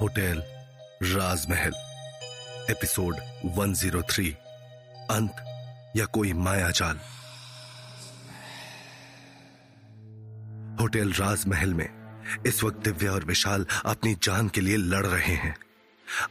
Hotel 0.00 0.42
राजमहल, 1.02 1.72
episode 2.70 3.16
103 3.44 4.34
अंत 5.10 5.36
या 5.96 6.04
कोई 6.04 6.32
मायाजाल 6.32 7.00
होटल 10.80 11.12
राजमहल 11.12 11.74
में 11.74 11.88
इस 12.46 12.64
वक्त 12.64 12.76
दिव्या 12.76 13.12
और 13.12 13.24
विशाल 13.24 13.66
अपनी 13.84 14.14
जान 14.22 14.48
के 14.48 14.60
लिए 14.60 14.76
लड़ 14.76 15.06
रहे 15.06 15.34
हैं। 15.34 15.56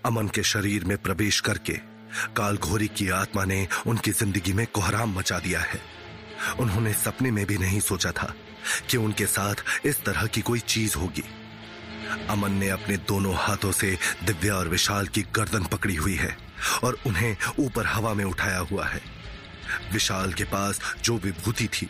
अमन 0.06 0.28
के 0.28 0.44
शरीर 0.44 0.86
में 0.86 0.98
प्रवेश 0.98 1.40
करके 1.40 1.74
काल 2.36 2.58
घोरी 2.58 2.88
की 2.88 3.10
आत्मा 3.10 3.46
ने 3.46 3.68
उनकी 3.88 4.12
ज़िंदगी 4.12 4.54
में 4.54 4.68
कोहराम 4.68 5.20
मचा 5.20 5.40
दिया 5.40 5.60
है। 5.60 5.82
उन्होंने 6.60 6.94
सपने 6.94 7.32
में 7.32 7.46
भी 7.46 7.58
नहीं 7.58 7.80
सोचा 7.80 8.12
था 8.12 8.34
कि 8.90 8.98
उनके 8.98 9.26
साथ 9.26 9.56
इस 9.86 10.04
तरह 10.04 10.26
की 10.26 10.42
कोई 10.42 10.60
चीज़ 10.60 10.96
होगी। 10.96 11.24
अमन 12.30 12.52
ने 12.52 12.70
अपने 12.70 12.98
दोनों 12.98 13.36
हाथों 13.36 13.72
से 13.72 13.98
दिव्या 14.24 14.56
और 14.56 14.68
विशाल 14.68 15.08
की 15.08 15.22
गर्दन 15.36 15.64
पकड़ी 15.64 15.96
हुई 15.96 16.16
है 16.16 16.38
और 16.84 16.98
उन्हें 17.08 17.36
ऊपर 17.60 17.86
हवा 17.86 18.14
में 18.14 18.26
उठाया 18.26 18.60
हुआ 18.72 18.86
है। 18.88 19.02
विशाल 19.94 20.34
के 20.34 20.44
पास 20.44 20.80
जो 21.04 21.18
विभूति 21.18 21.68
थी, 21.68 21.90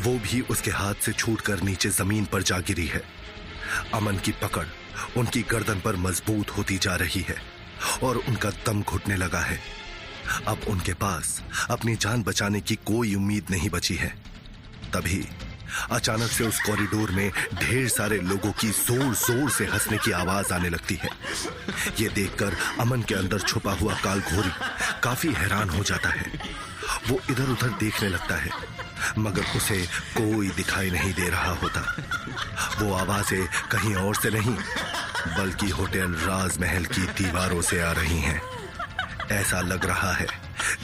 वो 0.00 0.12
भी 0.18 0.40
उसके 0.40 0.70
हाथ 0.70 0.94
से 0.94 1.12
छूटकर 1.12 1.62
नीचे 1.62 1.88
ज़मीन 1.88 2.24
पर 2.24 2.42
जा 2.42 2.58
गिरी 2.58 2.86
है। 2.86 3.02
अमन 3.94 4.16
की 4.16 4.32
पकड़ 4.32 4.66
उनकी 5.16 5.42
गर्दन 5.42 5.80
पर 5.80 5.96
मज़बूत 5.96 6.50
होती 6.50 6.78
जा 6.78 6.96
रही 6.96 7.20
है 7.20 7.36
और 8.02 8.16
उनका 8.18 8.50
दम 8.66 8.82
घुटने 8.82 9.16
लगा 9.16 9.40
है। 9.40 9.60
अब 10.46 10.60
उनके 10.68 10.94
पास 10.94 11.42
अपनी 11.70 11.94
जान 11.96 12.22
बचाने 12.22 12.60
की 12.60 12.74
कोई 12.86 13.14
उम्मीद 13.14 13.46
नहीं 13.50 13.70
बची 13.70 13.94
है। 13.94 14.14
तभी 14.94 15.24
अचानक 15.92 16.30
से 16.30 16.44
उस 16.44 16.60
कॉरिडोर 16.66 17.10
में 17.10 17.30
ढेर 17.54 17.88
सारे 17.88 18.18
लोगों 18.22 18.52
की 18.60 18.70
ज़ोर 18.70 19.14
ज़ोर 19.16 19.50
से 19.50 19.64
हंसने 19.66 19.98
की 19.98 20.12
आवाज़ 20.14 20.52
आने 20.54 20.68
लगती 20.68 20.94
है। 20.94 21.10
ये 22.00 22.08
देखकर 22.10 22.56
अमन 22.80 23.02
के 23.02 23.14
अंदर 23.14 23.40
छुपा 23.40 23.72
हुआ 23.72 23.94
काल 24.04 24.20
घोरी 24.20 24.50
काफ़ी 25.02 25.32
हैरान 25.34 25.70
हो 25.70 25.82
जाता 25.84 26.08
है। 26.10 26.32
वो 27.08 27.18
इधर 27.30 27.50
उधर 27.50 27.68
देखने 27.80 28.08
लगता 28.08 28.36
है, 28.36 28.50
मगर 29.18 29.56
उसे 29.56 29.78
कोई 30.16 30.48
दिखाई 30.50 30.90
नहीं 30.90 31.12
दे 31.14 31.28
रहा 31.28 31.52
होता। 31.54 31.80
वो 32.80 32.92
आवाज़ें 32.94 33.46
कहीं 33.70 33.94
और 33.96 34.14
से 34.14 34.30
नहीं, 34.30 34.56
बल्कि 35.38 35.68
होटल 35.70 36.14
राजमहल 36.20 36.84
की 36.86 37.06
दीवारों 37.18 37.60
से 37.62 37.80
आ 37.82 37.92
रही 37.92 38.20
हैं। 38.20 38.40
ऐसा 39.32 39.60
लग 39.60 39.84
रहा 39.84 40.12
है, 40.12 40.26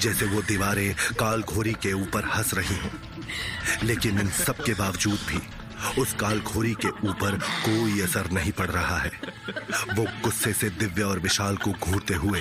जैसे 0.01 0.27
वो 0.27 0.43
दीवारें 0.43 0.95
काल 1.19 1.43
घोरी 1.43 1.73
के 1.83 1.93
ऊपर 1.95 2.25
हंस 2.35 2.55
रही 2.55 2.77
हों। 2.77 2.91
लेकिन 3.83 4.19
इन 4.21 4.29
सब 4.37 4.65
के 4.65 4.75
बावजूद 4.75 5.19
भी 5.29 5.41
उस 6.01 6.13
काल 6.13 6.41
घोरी 6.41 6.73
के 6.75 6.89
ऊपर 7.09 7.39
कोई 7.39 8.01
असर 8.01 8.31
नहीं 8.31 8.53
पड़ 8.53 8.69
रहा 8.71 8.99
है। 8.99 9.11
वो 9.95 10.05
गुस्से 10.23 10.53
से 10.53 10.71
दिव्या 10.71 11.07
और 11.07 11.19
विशाल 11.19 11.57
को 11.57 11.73
घूरते 11.73 12.15
हुए 12.15 12.41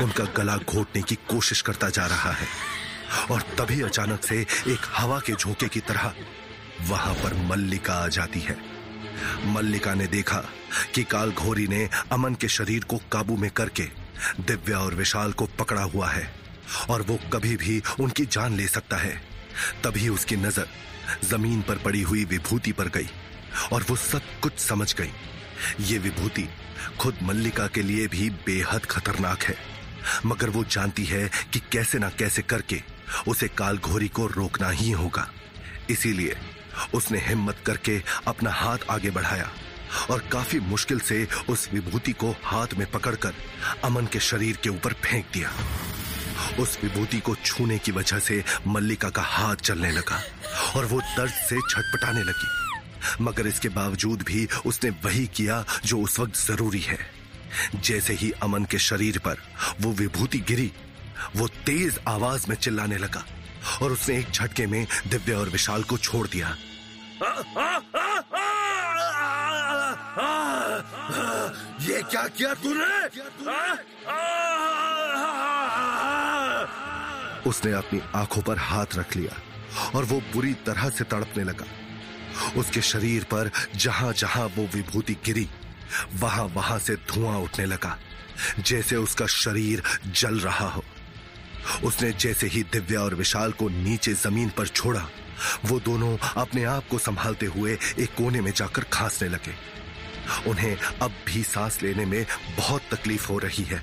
उनका 0.00 0.24
गला 0.36 0.56
घोटने 0.56 1.02
की 1.02 1.14
कोशिश 1.30 1.60
करता 1.60 1.88
जा 1.88 2.06
रहा 2.06 2.32
है 2.32 2.46
और 3.30 3.42
तभी 3.58 3.80
अचानक 3.82 4.24
से 4.24 4.40
एक 4.68 4.86
हवा 4.96 5.20
के 5.20 5.32
झोंके 5.32 5.68
की 5.68 5.80
तरह 5.80 6.12
वहाँ 6.88 7.14
पर 7.14 7.34
मल्लिका 7.46 7.94
आ 7.94 8.08
जाती 8.08 8.40
है। 8.40 8.56
मल्लिका 9.46 9.94
ने 9.94 10.06
देखा 10.06 10.42
कि 10.94 11.04
काल 11.04 11.32
घोरी 11.32 11.66
ने 11.68 11.88
अमन 12.12 12.34
के 12.34 12.48
शरीर 12.48 12.84
को 12.84 12.96
काबू 13.12 13.36
में 13.36 13.50
करके 13.50 13.88
दिव्या 14.40 14.78
और 14.78 14.94
विशाल 14.94 15.32
को 15.32 15.46
पकड़ा 15.58 15.82
हुआ 15.82 16.10
है 16.10 16.34
और 16.90 17.02
वो 17.02 17.18
कभी 17.32 17.56
भी 17.56 17.82
उनकी 18.00 18.24
जान 18.26 18.56
ले 18.56 18.66
सकता 18.68 18.96
है। 18.96 19.29
तभी 19.84 20.08
उसकी 20.08 20.36
नज़र 20.36 20.68
ज़मीन 21.24 21.62
पर 21.62 21.78
पड़ी 21.84 22.02
हुई 22.02 22.24
विभूति 22.26 22.72
पर 22.72 22.88
गई 22.88 23.08
और 23.72 23.84
वो 23.88 23.96
सब 23.96 24.22
कुछ 24.42 24.58
समझ 24.60 24.92
गई। 24.94 25.10
ये 25.84 25.98
विभूति 25.98 26.48
खुद 27.00 27.18
मल्लिका 27.22 27.66
के 27.66 27.82
लिए 27.82 28.06
भी 28.08 28.28
बेहद 28.46 28.84
खतरनाक 28.86 29.42
है, 29.42 29.56
मगर 30.26 30.50
वो 30.50 30.64
जानती 30.66 31.04
है 31.04 31.28
कि 31.52 31.60
कैसे 31.72 31.98
ना 31.98 32.08
कैसे 32.18 32.42
करके 32.42 32.80
उसे 33.28 33.48
काल 33.48 33.78
घोरी 33.78 34.08
को 34.08 34.26
रोकना 34.28 34.70
ही 34.70 34.90
होगा। 34.92 35.28
इसीलिए 35.90 36.36
उसने 36.94 37.18
हिम्मत 37.18 37.56
करके 37.66 38.00
अपना 38.26 38.50
हाथ 38.52 38.90
आगे 38.90 39.10
बढ़ाया 39.10 39.50
और 40.10 40.22
काफ़ी 40.32 40.58
मुश्किल 40.60 41.00
से 41.00 41.26
उस 41.50 41.68
विभूति 41.72 42.12
को 42.12 42.34
हाथ 42.44 42.74
में 42.78 42.90
पकड़कर 42.90 43.34
अमन 43.84 44.06
के 44.06 44.20
शरीर 44.20 44.58
के 44.62 44.68
ऊपर 44.70 44.92
फेंक 45.02 45.26
दिया। 45.32 45.50
उस 46.58 46.78
विभूति 46.82 47.20
को 47.20 47.34
छूने 47.44 47.78
की 47.78 47.92
वजह 47.92 48.18
से 48.18 48.42
मल्लिका 48.66 49.10
का 49.10 49.22
हाथ 49.22 49.56
चलने 49.56 49.90
लगा 49.92 50.22
और 50.76 50.84
वो 50.84 51.00
दर्द 51.00 51.32
से 51.48 51.60
छटपटाने 51.70 52.22
लगी। 52.22 53.24
मगर 53.24 53.46
इसके 53.46 53.68
बावजूद 53.68 54.22
भी 54.22 54.46
उसने 54.66 54.90
वही 55.04 55.26
किया 55.26 55.64
जो 55.84 55.98
उस 55.98 56.18
वक्त 56.20 56.36
ज़रूरी 56.36 56.80
है। 56.80 56.98
जैसे 57.74 58.14
ही 58.14 58.30
अमन 58.42 58.64
के 58.64 58.78
शरीर 58.78 59.18
पर 59.18 59.38
वो 59.80 59.92
विभूति 59.92 60.38
गिरी 60.48 60.70
वो 61.36 61.46
तेज 61.66 61.98
आवाज़ 62.08 62.46
में 62.48 62.56
चिल्लाने 62.56 62.98
लगा 62.98 63.24
और 63.82 63.92
उसने 63.92 64.18
एक 64.18 64.30
झटके 64.30 64.66
में 64.66 64.86
दिव्या 65.08 65.38
और 65.38 65.48
विशाल 65.48 65.82
को 65.82 65.98
छोड़ 65.98 66.26
दिया। 66.28 66.56
ये 71.80 72.02
क्या 72.02 72.26
किया 72.28 72.54
तूने? 72.54 72.94
उसने 77.46 77.72
अपनी 77.72 78.00
आँखों 78.14 78.42
पर 78.42 78.58
हाथ 78.58 78.96
रख 78.96 79.16
लिया 79.16 79.40
और 79.94 80.04
वो 80.04 80.20
बुरी 80.32 80.52
तरह 80.66 80.88
से 80.90 81.04
तड़पने 81.04 81.44
लगा। 81.44 81.66
उसके 82.56 82.80
शरीर 82.82 83.24
पर 83.24 83.50
जहाँ 83.76 84.12
जहाँ 84.12 84.46
वो 84.46 84.66
विभूति 84.74 85.14
गिरी 85.24 85.48
वहाँ 86.14 86.44
वहाँ 86.44 86.78
से 86.78 86.94
धुआँ 87.08 87.38
उठने 87.38 87.66
लगा, 87.66 87.96
जैसे 88.60 88.96
उसका 88.96 89.26
शरीर 89.26 89.82
जल 90.06 90.38
रहा 90.40 90.68
हो। 90.68 90.84
उसने 91.84 92.12
जैसे 92.12 92.46
ही 92.46 92.62
दिव्या 92.62 93.00
और 93.00 93.14
विशाल 93.14 93.52
को 93.52 93.68
नीचे 93.68 94.12
ज़मीन 94.14 94.50
पर 94.50 94.66
छोड़ा, 94.66 95.06
वो 95.64 95.80
दोनों 95.80 96.16
अपने 96.36 96.64
आप 96.64 96.88
को 96.88 96.98
संभालते 96.98 97.46
हुए 97.46 97.76
एक 97.98 98.14
कोने 98.14 98.40
में 98.40 98.52
जाकर 98.52 98.84
खांसने 98.92 99.28
लगे। 99.28 99.54
उन्हें 100.50 100.76
अब 100.76 101.14
भी 101.26 101.42
सांस 101.42 101.82
लेने 101.82 102.04
में 102.04 102.24
बहुत 102.56 102.82
तकलीफ़ 102.92 103.28
हो 103.28 103.38
रही 103.38 103.64
है। 103.64 103.82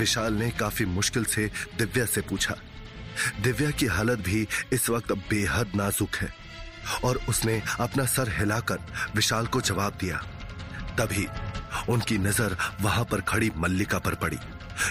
विशाल 0.00 0.34
ने 0.34 0.50
काफ़ी 0.58 0.84
मुश्किल 0.88 1.24
से 1.26 1.50
दिव्या 1.78 2.04
से 2.06 2.20
पूछा। 2.22 2.54
दिव्या 3.42 3.70
की 3.70 3.86
हालत 3.88 4.18
भी 4.22 4.46
इस 4.72 4.88
वक्त 4.90 5.12
बेहद 5.30 5.72
नाजुक 5.76 6.16
है 6.16 6.32
और 7.04 7.20
उसने 7.28 7.60
अपना 7.80 8.04
सर 8.06 8.28
हिलाकर 8.30 8.78
विशाल 9.14 9.46
को 9.46 9.60
जवाब 9.62 9.96
दिया। 10.00 10.22
तभी 10.98 11.26
उनकी 11.88 12.18
नज़र 12.18 12.56
वहाँ 12.80 13.04
पर 13.04 13.20
खड़ी 13.22 13.50
मल्लिका 13.56 13.98
पर 13.98 14.14
पड़ी, 14.16 14.38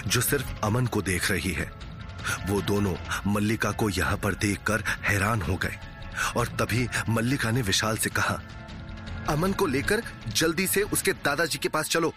जो 0.06 0.20
सिर्फ़ 0.20 0.54
अमन 0.64 0.86
को 0.86 1.02
देख 1.02 1.30
रही 1.30 1.52
है। 1.52 1.70
वो 2.48 2.60
दोनों 2.62 2.94
मल्लिका 3.26 3.70
को 3.72 3.88
यहाँ 3.90 4.16
पर 4.16 4.34
देखकर 4.36 4.82
हैरान 5.02 5.42
हो 5.42 5.56
गए 5.56 5.76
और 6.36 6.48
तभी 6.58 6.88
मल्लिका 7.08 7.50
ने 7.50 7.62
विशाल 7.62 7.96
से 7.96 8.10
कहा, 8.10 8.40
अमन 9.28 9.52
को 9.52 9.66
लेकर 9.66 10.02
जल्दी 10.28 10.66
से 10.66 10.82
उसके 10.84 11.12
दादाजी 11.24 11.58
के 11.58 11.68
पास 11.68 11.88
चलो। 11.88 12.12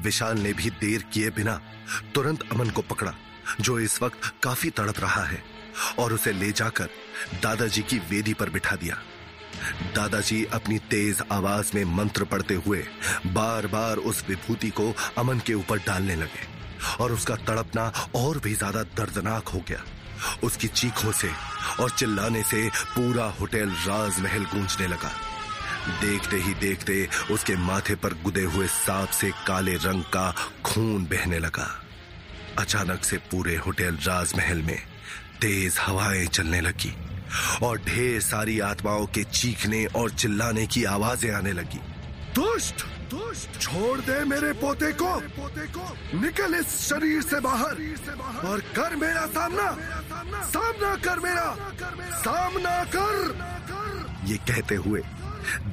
विशाल 0.00 0.38
ने 0.38 0.52
भी 0.52 0.70
देर 0.80 1.02
किए 1.12 1.30
बिना 1.30 1.60
तुरंत 2.14 2.42
अमन 2.52 2.70
को 2.70 2.82
पकड़ा, 2.82 3.12
जो 3.60 3.78
इस 3.78 4.00
वक्त 4.02 4.32
काफ़ी 4.42 4.70
तड़प 4.70 5.00
रहा 5.00 5.24
है, 5.24 5.42
और 5.98 6.12
उसे 6.12 6.32
ले 6.32 6.50
जाकर 6.52 6.88
दादाजी 7.42 7.82
की 7.82 7.98
वेदी 8.10 8.34
पर 8.34 8.50
बिठा 8.50 8.76
दिया। 8.76 8.98
दादाजी 9.94 10.44
अपनी 10.52 10.78
तेज 10.90 11.22
आवाज़ 11.32 11.70
में 11.74 11.84
मंत्र 11.96 12.24
पढ़ते 12.24 12.54
हुए 12.56 12.84
बार 13.26 13.66
बार 13.66 13.96
उस 13.96 14.24
विभूति 14.28 14.70
को 14.70 14.92
अमन 15.18 15.40
के 15.46 15.54
ऊपर 15.54 15.78
डालने 15.78 16.16
लगे, 16.16 16.46
और 17.00 17.12
उसका 17.12 17.36
तड़पना 17.38 17.92
और 18.16 18.38
भी 18.38 18.54
ज़्यादा 18.54 18.82
दर्दनाक 18.96 19.48
हो 19.48 19.64
गया। 19.68 19.84
उसकी 20.44 20.68
चीखों 20.68 21.12
से 21.12 21.30
और 21.80 21.90
चिल्लाने 21.90 22.42
से 22.42 22.68
पूरा 22.68 23.24
होटल 23.40 23.70
राजमहल 23.86 24.44
गूंजने 24.46 24.86
लगा। 24.86 25.12
देखते 25.88 26.36
ही 26.36 26.54
देखते 26.54 27.08
उसके 27.30 27.56
माथे 27.56 27.94
पर 27.94 28.14
गुदे 28.22 28.42
हुए 28.44 28.66
सांप 28.66 29.10
से 29.10 29.30
काले 29.46 29.74
रंग 29.74 30.02
का 30.02 30.30
खून 30.64 31.04
बहने 31.04 31.38
लगा। 31.38 31.68
अचानक 32.58 33.04
से 33.04 33.16
पूरे 33.30 33.56
होटल 33.56 33.96
राजमहल 34.06 34.62
में 34.62 34.78
तेज 35.40 35.76
हवाएँ 35.80 36.26
चलने 36.26 36.60
लगी 36.60 36.92
और 37.62 37.78
ढेर 37.78 38.20
सारी 38.20 38.58
आत्माओं 38.60 39.06
के 39.06 39.24
चीखने 39.24 39.84
और 39.96 40.10
चिल्लाने 40.10 40.66
की 40.66 40.84
आवाज़ें 40.84 41.30
आने 41.30 41.52
लगी। 41.52 41.80
दुष्ट! 42.34 42.84
दुष्ट! 43.10 43.60
छोड़ 43.60 44.00
दे 44.00 44.24
मेरे 44.24 44.52
पोते 44.52 44.92
को! 44.92 45.14
पोते 45.36 45.66
को 45.66 45.86
निकल 46.20 46.54
इस 46.54 46.78
शरीर 46.88 47.22
से 47.22 47.40
बाहर 47.40 47.80
और 48.48 48.60
कर 48.76 48.96
मेरा 48.96 49.26
सामना! 49.26 49.70
सामना 50.46 50.94
कर 50.96 51.20
मेरा! 51.20 51.48
सामना 52.20 52.84
कर! 52.96 53.34
ये 54.26 54.36
कहते 54.48 54.74
हुए 54.74 55.02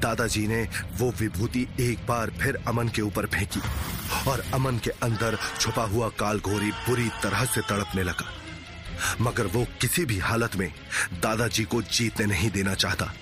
दादाजी 0.02 0.48
ने 0.48 0.68
वो 0.98 1.12
विभूति 1.20 1.68
एक 1.80 2.06
बार 2.08 2.30
फिर 2.42 2.58
अमन 2.68 2.88
के 2.88 3.02
ऊपर 3.02 3.26
फेंकी 3.26 3.62
और 4.30 4.44
अमन 4.54 4.78
के 4.78 4.90
अंदर 5.04 5.38
छुपा 5.60 5.84
हुआ 5.84 6.10
काल 6.10 6.40
घोरी 6.40 6.72
बुरी 6.72 7.10
तरह 7.24 7.46
से 7.46 7.62
तड़पने 7.62 8.04
लगा। 8.04 8.32
मगर 9.22 9.48
वो 9.48 9.66
किसी 9.82 10.06
भी 10.06 10.18
हालत 10.20 10.56
में 10.56 10.72
दादाजी 11.14 11.64
को 11.64 11.82
जीतने 11.82 12.26
नहीं 12.26 12.50
देना 12.52 12.74
चाहता 12.74 13.14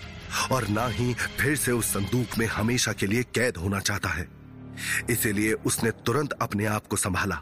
और 0.51 0.67
ना 0.67 0.87
ही 0.87 1.13
फिर 1.13 1.55
से 1.55 1.71
उस 1.71 1.85
संदूक 1.85 2.37
में 2.37 2.45
हमेशा 2.45 2.93
के 2.93 3.07
लिए 3.07 3.23
कैद 3.23 3.57
होना 3.57 3.79
चाहता 3.79 4.09
है। 4.09 4.27
इसीलिए 5.09 5.53
उसने 5.53 5.91
तुरंत 6.05 6.31
अपने 6.31 6.65
आप 6.65 6.87
को 6.87 6.95
संभाला 6.95 7.41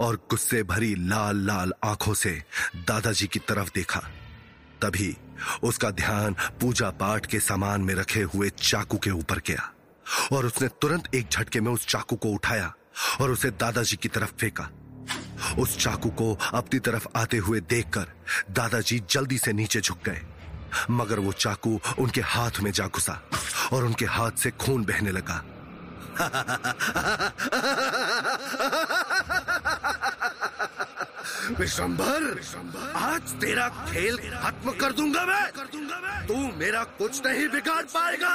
और 0.00 0.16
गुस्से 0.30 0.62
भरी 0.62 0.94
लाल 0.94 1.46
लाल 1.46 1.72
आँखों 1.84 2.14
से 2.14 2.30
दादाजी 2.76 3.26
की 3.26 3.38
तरफ़ 3.38 3.70
देखा। 3.74 4.00
तभी 4.82 5.16
उसका 5.62 5.90
ध्यान 5.90 6.36
पूजा 6.60 6.90
पाठ 6.90 7.26
के 7.26 7.40
सामान 7.40 7.80
में 7.80 7.94
रखे 7.94 8.22
हुए 8.22 8.48
चाकू 8.48 8.98
के 8.98 9.10
ऊपर 9.10 9.38
गया 9.38 9.72
और 10.32 10.46
उसने 10.46 10.68
तुरंत 10.80 11.14
एक 11.14 11.28
झटके 11.28 11.60
में 11.60 11.72
उस 11.72 11.86
चाकू 11.86 12.16
को 12.16 12.28
उठाया 12.28 12.74
और 13.20 13.30
उसे 13.30 13.50
दादाजी 13.50 13.96
की 13.96 14.08
तरफ़ 14.08 14.32
फेंका। 14.40 14.70
उस 15.58 15.78
चाकू 15.78 16.10
को 16.10 16.38
अपनी 16.54 16.80
तरफ़ 16.80 17.06
आते 17.16 17.36
हुए 17.36 17.60
देखकर 17.60 18.06
दादाजी 18.50 19.02
जल्दी 19.10 19.38
से 19.38 19.52
नीचे 19.52 19.80
झुक 19.80 19.98
गए, 20.04 20.22
मगर 20.90 21.18
वो 21.18 21.32
चाकू 21.32 21.80
उनके 21.98 22.20
हाथ 22.20 22.50
में 22.60 22.72
जा 22.72 22.86
घुसा 22.86 23.22
और 23.72 23.84
उनके 23.84 24.04
हाथ 24.04 24.30
से 24.30 24.50
खून 24.50 24.84
बहने 24.84 25.10
लगा। 25.10 25.44
विशंभर 31.50 32.40
आज 32.96 33.32
तेरा 33.40 33.68
खेल 33.86 34.16
खत्म 34.16 34.70
कर 34.80 34.92
दूँगा 34.92 35.24
मैं। 35.26 35.46
कर 35.52 35.66
दूँगा 35.72 35.98
मैं 36.00 36.26
तू 36.26 36.36
मेरा 36.58 36.82
कुछ 36.98 37.20
नहीं 37.26 37.48
बिगाड़ 37.48 37.82
पाएगा। 37.84 38.28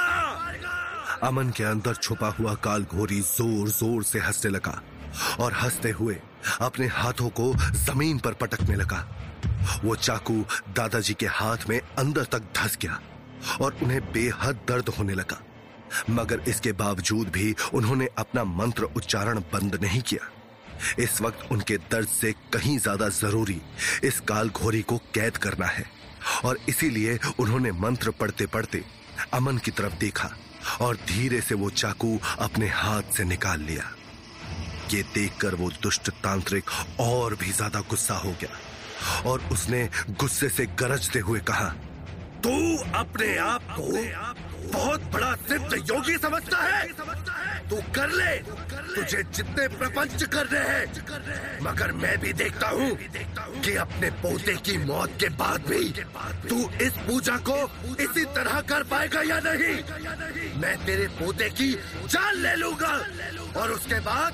अमन 1.28 1.50
के 1.56 1.64
अंदर 1.64 1.94
छुपा 1.96 2.28
हुआ 2.38 2.54
काल 2.64 2.82
घोरी 2.84 3.20
ज़ोर 3.20 3.68
ज़ोर 3.70 4.02
से 4.04 4.18
हंसने 4.18 4.50
लगा 4.50 4.80
और 5.40 5.52
हँसते 5.52 5.90
हुए 5.90 6.18
अपने 6.60 6.86
हाथों 6.92 7.28
को 7.30 7.52
ज़मीन 7.76 8.18
पर 8.18 8.32
पटकने 8.42 8.76
लगा। 8.76 9.04
वो 9.84 9.96
चाकू 9.96 10.44
दादाजी 10.76 11.14
के 11.14 11.26
हाथ 11.32 11.68
में 11.68 11.80
अंदर 11.80 12.24
तक 12.32 12.52
धस 12.56 12.78
गया 12.82 13.00
और 13.60 13.76
उन्हें 13.82 14.00
बेहद 14.12 14.60
दर्द 14.68 14.88
होने 14.88 15.14
लगा। 15.14 15.40
मगर 16.10 16.40
इसके 16.48 16.72
बावजूद 16.78 17.28
भी 17.28 17.54
उन्होंने 17.74 18.08
अपना 18.18 18.44
मंत्र 18.44 18.88
उच्चारण 18.96 19.38
बंद 19.52 19.78
नहीं 19.82 20.02
किया। 20.02 20.30
इस 20.98 21.20
वक्त 21.20 21.52
उनके 21.52 21.76
दर्द 21.92 22.08
से 22.10 22.32
कहीं 22.52 22.78
ज़्यादा 22.78 23.08
ज़रूरी 23.10 23.60
इस 24.04 24.20
काल 24.28 24.48
घोरी 24.50 24.82
को 24.82 24.96
कैद 25.14 25.36
करना 25.36 25.66
है। 25.68 25.84
और 26.44 26.58
इसीलिए 26.68 27.18
उन्होंने 27.40 27.72
मंत्र 27.80 28.10
पढ़ते 28.20 28.46
पढ़ते 28.48 28.82
अमन 29.34 29.58
की 29.58 29.70
तरफ़ 29.72 29.98
देखा 30.00 30.30
और 30.80 30.96
धीरे 31.08 31.40
से 31.40 31.54
वो 31.54 31.70
चाकू 31.72 32.18
अपने 32.40 32.68
हाथ 32.74 33.16
से 33.16 33.24
निकाल 33.26 33.60
लिया। 33.62 33.90
ये 34.92 35.02
देखकर 35.14 35.54
वो 35.54 35.70
दुष्ट 35.82 36.10
तांत्रिक 36.22 36.70
और 37.00 37.34
भी 37.34 37.52
ज़्यादा 37.52 37.80
गुस्सा 37.90 38.14
हो 38.16 38.30
गया 38.40 39.30
और 39.30 39.42
उसने 39.52 39.88
गुस्से 40.10 40.48
से 40.48 40.66
गरजते 40.78 41.18
हुए 41.20 41.40
कहा, 41.48 41.68
तू 42.44 42.54
अपने 42.94 43.36
आप 43.38 43.62
को 43.70 43.92
बहुत 44.68 45.02
बड़ा 45.12 45.34
सिद्ध 45.48 45.72
योगी 45.90 46.16
समझता 46.18 46.58
है। 46.58 46.86
तू 47.70 47.76
कर 47.94 48.10
ले। 48.10 48.34
तुझे 48.94 49.22
जितने 49.36 49.66
प्रपंच 49.78 50.22
करने 50.34 50.58
हैं। 50.68 51.58
मगर 51.62 51.92
मैं 51.92 52.16
भी 52.20 52.32
देखता 52.32 52.68
हूँ 52.68 52.90
कि 53.64 53.74
अपने 53.76 54.10
पोते 54.22 54.54
की 54.66 54.76
मौत 54.84 55.16
के 55.20 55.28
बाद 55.40 55.66
भी 55.68 55.82
तू 56.48 56.58
इस 56.86 56.92
पूजा 57.08 57.36
को 57.48 57.58
इसी 58.04 58.24
तरह 58.36 58.60
कर 58.70 58.82
पाएगा 58.90 59.22
या 59.22 59.40
नहीं? 59.46 59.76
मैं 60.60 60.76
तेरे 60.86 61.06
पोते 61.18 61.48
की 61.50 61.70
जान 62.08 62.34
ले 62.42 62.54
लूँगा 62.56 62.94
और 63.60 63.70
उसके 63.72 64.00
बाद 64.00 64.32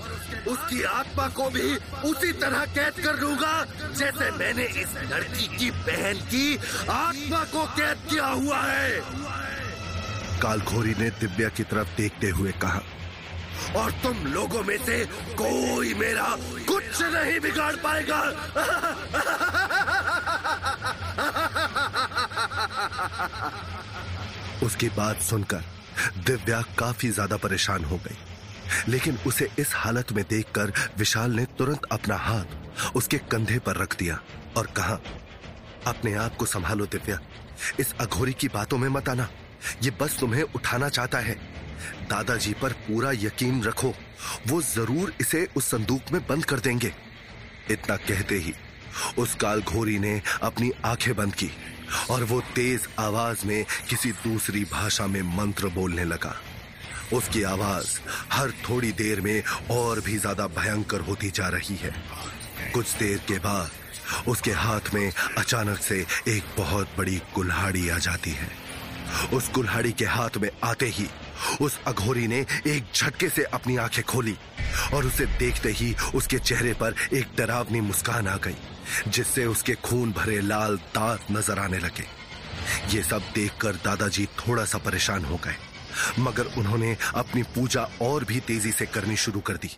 उसकी 0.49 0.83
आत्मा 0.93 1.29
को 1.37 1.51
भी 1.51 1.75
उसी 2.11 2.33
तरह 2.41 2.65
कैद 2.75 3.05
कर 3.05 3.21
लूँगा 3.21 3.55
जैसे 3.99 4.31
मैंने 4.39 4.65
इस 4.83 4.97
लड़की 5.13 5.47
की 5.57 5.71
बहन 5.71 6.27
की 6.33 6.57
आत्मा 6.91 7.45
को 7.53 7.67
कैद 7.77 7.99
किया 8.11 8.27
हुआ 8.27 8.61
है। 8.63 9.01
कालघोरी 10.43 10.95
ने 10.99 11.11
दिव्या 11.21 11.49
की 11.57 11.63
तरफ़ 11.65 11.97
देखते 11.97 12.29
हुए 12.31 12.53
कहा 12.63 12.81
और 13.77 13.91
तुम 14.03 14.27
लोगों 14.27 14.62
में 14.62 14.77
से 14.85 15.05
कोई 15.37 15.95
मेरा 15.95 16.29
कुछ 16.69 17.03
नहीं 17.05 17.39
बिगाड़ 17.41 17.75
पाएगा। 17.77 18.21
उसकी 24.62 24.89
बात 24.89 25.21
सुनकर 25.23 25.65
दिव्या 26.27 26.61
काफ़ी 26.79 27.09
ज़्यादा 27.11 27.37
परेशान 27.37 27.85
हो 27.85 27.97
गई। 27.97 28.17
लेकिन 28.89 29.19
उसे 29.27 29.49
इस 29.59 29.73
हालत 29.75 30.12
में 30.12 30.25
देखकर 30.31 30.73
विशाल 30.99 31.31
ने 31.31 31.45
तुरंत 31.59 31.85
अपना 31.93 32.17
हाथ 32.19 32.97
उसके 32.97 33.19
कंधे 33.31 33.59
पर 33.59 33.77
रख 33.77 33.97
दिया 33.99 34.19
और 34.56 34.67
कहा, 34.67 34.99
अपने 35.87 36.15
आप 36.15 36.37
को 36.37 36.47
संभालो 36.47 36.87
दिव्या। 36.87 37.19
इस 37.81 37.95
अघोरी 38.01 38.33
की 38.33 38.49
बातों 38.49 38.79
में 38.79 38.89
मत 38.89 39.09
आना। 39.09 39.29
ये 39.83 39.91
बस 40.01 40.19
तुम्हें 40.21 40.43
उठाना 40.45 40.89
चाहता 40.89 41.19
है। 41.19 41.37
दादाजी 42.11 42.53
पर 42.53 42.73
पूरा 42.87 43.12
यकीन 43.12 43.62
रखो, 43.62 43.94
वो 44.47 44.61
ज़रूर 44.62 45.12
इसे 45.21 45.47
उस 45.56 45.71
संदूक 45.71 46.12
में 46.12 46.21
बंद 46.26 46.44
कर 46.44 46.61
देंगे। 46.61 46.93
इतना 47.71 47.97
कहते 47.99 48.38
ही, 48.38 48.55
उस 49.19 49.35
काल 49.35 49.62
घोरी 49.62 49.99
ने 49.99 50.21
अपनी 50.43 50.71
आँखें 50.85 51.15
बंद 51.17 51.35
की 51.35 51.50
और 52.11 52.25
वो 52.25 52.41
तेज 52.55 52.88
आवाज़ 52.99 53.47
में 53.47 53.65
किसी 53.88 54.12
दूसरी 54.25 54.65
भाषा 54.65 55.06
में 55.06 55.23
मंत्र 55.37 55.69
बोलने 55.69 56.05
लगा। 56.05 56.35
उसकी 57.12 57.43
आवाज़ 57.43 57.99
हर 58.32 58.50
थोड़ी 58.69 58.93
देर 58.93 59.20
में 59.20 59.43
और 59.70 60.00
भी 60.00 60.17
ज़्यादा 60.19 60.47
भयंकर 60.56 61.00
होती 61.00 61.31
जा 61.31 61.49
रही 61.49 61.77
है। 61.77 61.93
कुछ 62.75 62.93
देर 62.99 63.19
के 63.29 63.38
बाद 63.38 63.70
उसके 64.29 64.53
हाथ 64.53 64.93
में 64.94 65.12
अचानक 65.38 65.79
से 65.79 65.99
एक 66.29 66.44
बहुत 66.59 66.88
बड़ी 66.99 67.20
कुल्हाड़ी 67.35 67.88
आ 67.88 67.99
जाती 67.99 68.31
है। 68.31 68.49
उस 69.32 69.49
कुल्हाड़ी 69.49 69.93
के 69.93 70.05
हाथ 70.05 70.37
में 70.37 70.49
आते 70.65 70.87
ही 70.87 71.06
उस 71.61 71.79
अघोरी 71.87 72.27
ने 72.29 72.45
एक 72.67 72.93
झटके 72.95 73.29
से 73.29 73.43
अपनी 73.55 73.77
आँखें 73.77 74.03
खोली 74.05 74.37
और 74.95 75.07
उसे 75.07 75.27
देखते 75.39 75.71
ही 75.71 75.95
उसके 76.15 76.39
चेहरे 76.39 76.73
पर 76.75 76.95
एक 77.13 77.37
डरावनी 77.37 77.81
मुस्कान 77.81 78.29
आ 78.29 78.37
गई, 78.37 78.57
जिससे 79.09 79.45
उसके 79.47 79.75
खून 79.85 80.13
भरे 80.13 80.41
लाल 80.41 80.77
दांत 80.95 81.27
नज़र 81.31 81.59
आने 81.59 81.79
लगे। 81.79 82.07
ये 82.91 83.03
सब 83.03 83.23
देखकर 83.35 83.77
दादाजी 83.85 84.27
थोड़ा 84.39 84.65
सा 84.65 84.79
परेशान 84.79 85.25
हो 85.25 85.37
गए, 85.37 85.57
मगर 86.19 86.47
उन्होंने 86.59 86.97
अपनी 87.15 87.43
पूजा 87.55 87.89
और 88.03 88.25
भी 88.25 88.41
तेज़ी 88.41 88.73
से 88.73 88.87
करनी 88.87 89.17
शुरू 89.17 89.41
कर 89.41 89.57
दी। 89.57 89.77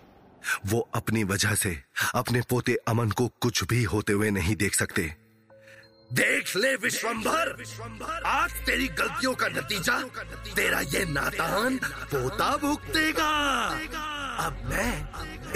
वो 0.66 0.88
अपनी 0.94 1.22
वजह 1.24 1.54
से 1.54 1.76
अपने 2.14 2.40
पोते 2.40 2.74
अमन 2.88 3.10
को 3.10 3.26
कुछ 3.40 3.64
भी 3.64 3.82
होते 3.84 4.12
हुए 4.12 4.30
नहीं 4.30 4.56
देख 4.56 4.74
सकते। 4.74 5.14
देख 6.10 6.56
ले 6.56 6.74
विश्वंभर। 6.76 7.48
आज 8.26 8.50
तेरी 8.66 8.86
गलतियों 8.88 9.34
का 9.34 9.46
नतीजा, 9.48 9.98
तेरा 10.54 10.80
ये 10.80 11.04
नातान 11.04 11.78
पोता 12.12 12.50
भुगतेगा 12.56 13.30
अब 14.46 14.60
मैं 14.64 14.92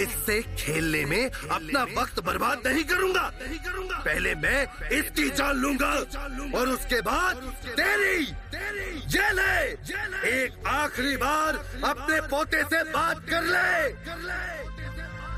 इससे 0.03 0.41
खेलने 0.59 1.03
में 1.05 1.29
अपना 1.29 1.83
वक्त 1.97 2.19
बर्बाद 2.19 2.67
नहीं 2.67 2.83
करूँगा। 2.83 3.23
पहले 4.05 4.33
मैं 4.35 4.89
इसकी 4.89 5.29
जान 5.29 5.55
लूँगा 5.57 5.91
और 6.59 6.69
उसके 6.69 7.01
बाद 7.01 7.35
तेरी। 7.67 8.23
ये 9.15 9.31
ले, 9.31 9.55
एक 10.31 10.67
आखिरी 10.67 11.15
बार 11.17 11.55
अपने 11.85 12.19
पोते 12.27 12.63
से 12.63 12.83
बात 12.91 13.25
कर 13.29 13.43
ले। 13.45 13.87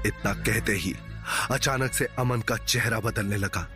इतना 0.10 0.34
कहते 0.34 0.74
ही 0.74 0.96
अचानक 1.52 1.94
से 1.94 2.08
अमन 2.20 2.42
का 2.42 2.58
चेहरा 2.58 3.00
बदलने 3.00 3.38
लगा। 3.38 3.68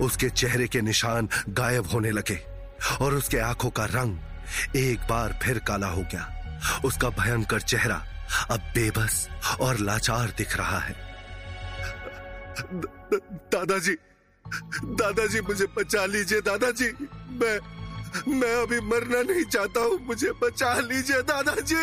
उसके 0.00 0.28
चेहरे 0.30 0.66
के 0.68 0.80
निशान 0.82 1.28
गायब 1.50 1.86
होने 1.86 2.10
लगे 2.10 2.38
और 3.00 3.14
उसके 3.14 3.38
आँखों 3.40 3.70
का 3.70 3.84
रंग 3.86 4.76
एक 4.76 5.00
बार 5.10 5.38
फिर 5.42 5.58
काला 5.68 5.86
हो 5.88 6.02
गया। 6.02 6.80
उसका 6.84 7.08
भयंकर 7.18 7.60
चेहरा 7.62 8.02
अब 8.50 8.60
बेबस 8.74 9.28
और 9.60 9.78
लाचार 9.80 10.34
दिख 10.38 10.56
रहा 10.56 10.78
है। 10.78 10.94
दादाजी 13.52 13.96
दादाजी 14.98 15.40
मुझे 15.40 15.66
बचा 15.76 16.04
लीजिए, 16.06 16.40
दादाजी। 16.40 16.90
मैं 17.40 17.58
मैं 18.30 18.54
अभी 18.62 18.80
मरना 18.82 19.20
नहीं 19.22 19.44
चाहता 19.46 19.80
हूँ, 19.80 19.98
मुझे 20.06 20.30
बचा 20.42 20.72
लीजिए, 20.80 21.22
दादाजी। 21.22 21.76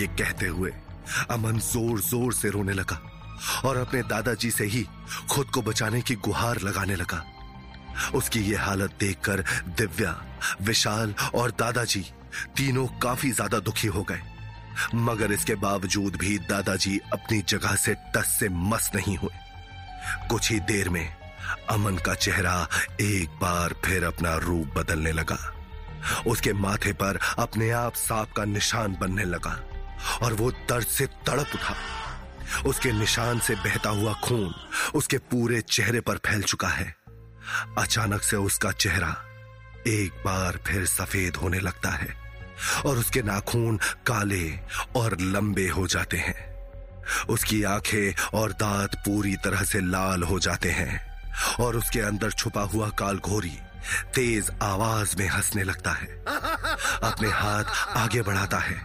ये 0.00 0.06
कहते 0.18 0.46
हुए 0.46 0.72
अमन 1.30 1.58
ज़ोर 1.62 2.00
ज़ोर 2.00 2.32
से 2.32 2.50
रोने 2.50 2.72
लगा। 2.72 3.00
और 3.64 3.76
अपने 3.76 4.02
दादाजी 4.02 4.50
से 4.50 4.64
ही 4.64 4.86
खुद 5.30 5.46
को 5.46 5.62
बचाने 5.62 6.00
की 6.00 6.14
गुहार 6.24 6.60
लगाने 6.60 6.96
लगा। 6.96 7.24
उसकी 8.14 8.40
ये 8.40 8.56
हालत 8.56 8.96
देखकर 9.00 9.44
दिव्या, 9.78 10.14
विशाल 10.62 11.14
और 11.34 11.50
दादाजी 11.50 12.04
तीनों 12.56 12.86
काफ़ी 13.00 13.30
ज़्यादा 13.32 13.58
दुखी 13.60 13.88
हो 13.88 14.02
गए। 14.02 14.20
मगर 14.96 15.32
इसके 15.32 15.54
बावजूद 15.56 16.16
भी 16.16 16.38
दादाजी 16.48 16.98
अपनी 17.12 17.40
जगह 17.48 17.74
से 17.76 17.94
टस 18.14 18.36
से 18.38 18.48
मस 18.48 18.90
नहीं 18.94 19.16
हुए। 19.16 19.42
कुछ 20.30 20.50
ही 20.52 20.58
देर 20.60 20.88
में 20.88 21.06
अमन 21.70 21.96
का 21.96 22.14
चेहरा 22.14 22.56
एक 23.00 23.38
बार 23.40 23.74
फिर 23.84 24.04
अपना 24.04 24.34
रूप 24.38 24.72
बदलने 24.76 25.12
लगा। 25.12 25.38
उसके 26.26 26.52
माथे 26.52 26.92
पर 26.92 27.18
अपने 27.38 27.70
आप 27.72 27.94
सांप 27.96 28.32
का 28.32 28.44
निशान 28.44 28.96
बनने 29.00 29.24
लगा 29.24 29.58
और 30.22 30.32
वो 30.32 30.50
दर्द 30.50 30.86
से 30.86 31.06
तड़प 31.06 31.54
उठा। 31.54 31.74
उसके 32.66 32.92
निशान 32.92 33.38
से 33.38 33.54
बहता 33.54 33.90
हुआ 33.90 34.12
खून 34.24 34.54
उसके 34.94 35.18
पूरे 35.18 35.60
चेहरे 35.60 36.00
पर 36.00 36.16
फैल 36.16 36.42
चुका 36.42 36.68
है। 36.68 36.94
अचानक 37.78 38.22
से 38.22 38.36
उसका 38.36 38.72
चेहरा 38.72 39.16
एक 39.86 40.22
बार 40.24 40.58
फिर 40.66 40.86
सफ़ेद 40.86 41.36
होने 41.36 41.58
लगता 41.60 41.90
है 41.90 42.16
और 42.86 42.98
उसके 42.98 43.22
नाखून 43.22 43.76
काले 44.06 44.58
और 44.96 45.16
लंबे 45.20 45.68
हो 45.68 45.86
जाते 45.86 46.16
हैं। 46.16 46.54
उसकी 47.28 47.62
आँखें 47.62 48.38
और 48.38 48.52
दांत 48.52 48.94
पूरी 48.94 49.36
तरह 49.36 49.62
से 49.62 49.80
लाल 49.80 50.22
हो 50.22 50.38
जाते 50.38 50.70
हैं 50.70 51.22
और 51.60 51.76
उसके 51.76 52.00
अंदर 52.00 52.30
छुपा 52.30 52.62
हुआ 52.62 52.88
काल 52.88 53.18
घोरी 53.18 53.56
तेज 54.14 54.50
आवाज़ 54.62 55.16
में 55.18 55.28
हंसने 55.28 55.62
लगता 55.62 55.90
है। 55.90 56.06
अपने 57.04 57.28
हाथ 57.28 57.64
आगे 57.96 58.22
बढ़ाता 58.22 58.58
है 58.58 58.80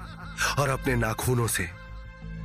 और 0.59 0.69
अपने 0.69 0.95
नाखूनों 0.95 1.47
से 1.47 1.69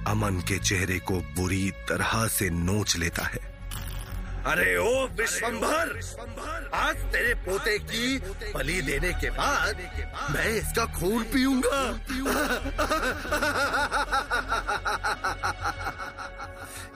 अमन 0.09 0.41
के 0.49 0.59
चेहरे 0.61 0.99
को 1.01 1.15
बुरी 1.37 1.71
तरह 1.89 2.27
से 2.29 2.49
नोच 2.51 2.97
लेता 2.97 3.23
है। 3.25 3.53
अरे 4.47 4.77
ओ 4.77 5.07
विश्वंभर 5.19 6.01
आज 6.75 6.97
तेरे 7.13 7.35
पोते 7.45 7.79
की 7.81 8.19
बलि 8.55 8.81
देने 8.83 9.13
के 9.21 9.31
बाद 9.31 9.77
मैं 10.31 10.49
इसका 10.49 10.85
खून 10.95 11.23
पीऊँगा। 11.33 11.81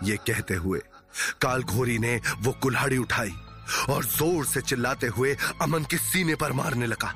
ये 0.04 0.16
कहते 0.26 0.54
हुए 0.54 0.80
काल 1.42 1.62
घोरी 1.64 1.98
ने 1.98 2.14
वो 2.40 2.52
कुल्हाड़ी 2.62 2.98
उठाई 2.98 3.34
और 3.90 4.04
ज़ोर 4.06 4.44
से 4.46 4.60
चिल्लाते 4.60 5.06
हुए 5.16 5.36
अमन 5.62 5.84
के 5.90 5.96
सीने 5.98 6.34
पर 6.34 6.52
मारने 6.52 6.86
लगा। 6.86 7.12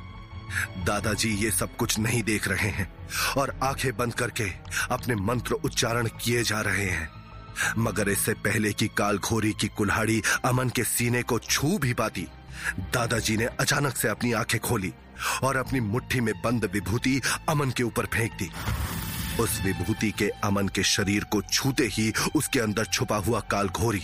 दादाजी 0.86 1.28
ये 1.34 1.50
सब 1.50 1.76
कुछ 1.76 1.98
नहीं 1.98 2.22
देख 2.22 2.48
रहे 2.48 2.68
हैं 2.68 2.92
और 3.38 3.54
आँखें 3.62 3.96
बंद 3.96 4.14
करके 4.14 4.48
अपने 4.90 5.14
मंत्र 5.14 5.54
उच्चारण 5.54 6.08
किए 6.24 6.42
जा 6.42 6.60
रहे 6.60 6.88
हैं। 6.88 7.08
मगर 7.78 8.08
इससे 8.08 8.34
पहले 8.34 8.72
कि 8.72 8.88
कालखोरी 8.88 9.52
की 9.52 9.68
कुल्हाड़ी 9.68 10.22
अमन 10.44 10.68
के 10.68 10.84
सीने 10.84 11.22
को 11.22 11.38
छू 11.38 11.78
भी 11.78 11.92
पाती, 11.92 12.26
दादाजी 12.94 13.36
ने 13.36 13.44
अचानक 13.44 13.96
से 13.96 14.08
अपनी 14.08 14.32
आँखें 14.32 14.60
खोली 14.60 14.92
और 15.42 15.56
अपनी 15.56 15.80
मुट्ठी 15.80 16.20
में 16.20 16.34
बंद 16.42 16.64
विभूति 16.64 17.20
अमन 17.48 17.70
के 17.70 17.82
ऊपर 17.82 18.06
फेंक 18.06 18.32
दी। 18.32 18.50
उस 19.40 19.60
विभूति 19.64 20.10
के 20.10 20.28
अमन 20.44 20.68
के 20.68 20.82
शरीर 20.82 21.24
को 21.24 21.42
छूते 21.42 21.84
ही 21.84 22.12
उसके 22.36 22.60
अंदर 22.60 22.84
छुपा 22.84 23.16
हुआ 23.16 23.40
काल 23.40 23.68
घोरी 23.68 24.02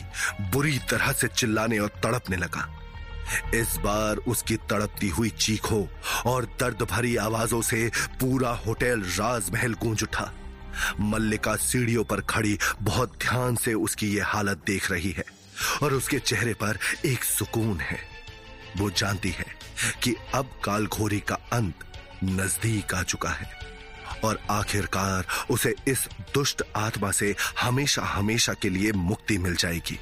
बुरी 0.53 0.79
तरह 0.91 1.13
से 1.13 1.29
चिल्लाने 1.29 1.79
और 1.79 1.89
तड़पने 2.05 2.37
लगा। 2.37 2.78
इस 3.55 3.77
बार 3.77 4.17
उसकी 4.29 4.57
तड़पती 4.71 5.09
हुई 5.09 5.31
चीखों 5.39 5.85
और 6.31 6.45
दर्द 6.61 6.83
भरी 6.83 7.17
आवाजों 7.17 7.63
से 7.63 7.91
पूरा 8.21 8.51
होटल 8.67 9.03
राजमहल 9.11 9.75
गूंज 9.75 10.03
उठा। 10.03 10.31
मल्लिका 11.01 11.55
सीढ़ियों 11.57 12.05
पर 12.05 12.21
खड़ी 12.21 12.59
बहुत 12.83 13.17
ध्यान 13.21 13.57
से 13.57 13.75
उसकी 13.75 14.09
ये 14.09 14.21
हालत 14.23 14.63
देख 14.67 14.91
रही 14.91 15.11
है 15.11 15.25
और 15.83 15.95
उसके 15.95 16.19
चेहरे 16.19 16.55
पर 16.55 16.79
एक 17.07 17.25
सुकून 17.25 17.81
है। 17.81 17.99
वो 18.77 18.91
जानती 18.91 19.31
है 19.31 19.47
कि 20.03 20.15
अब 20.35 20.51
कालघोरी 20.65 21.21
का 21.21 21.35
अंत 21.53 21.85
नज़दीक 22.25 22.95
आ 22.95 23.03
चुका 23.03 23.31
है 23.31 23.51
और 24.25 24.39
आखिरकार 24.51 25.27
उसे 25.51 25.75
इस 25.89 26.07
दुष्ट 26.35 26.63
आत्मा 26.77 27.11
से 27.11 27.35
हमेशा 27.61 28.03
हमेशा 28.03 28.53
के 28.53 28.69
लिए 28.69 28.93
मुक्ति 28.93 29.39
मिल 29.39 29.57
जाएगी। 29.57 29.99